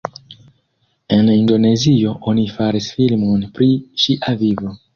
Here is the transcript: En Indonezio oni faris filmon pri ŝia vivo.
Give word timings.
En 1.17 1.27
Indonezio 1.33 2.15
oni 2.33 2.47
faris 2.55 2.89
filmon 2.97 3.47
pri 3.61 3.71
ŝia 4.07 4.37
vivo. 4.45 4.79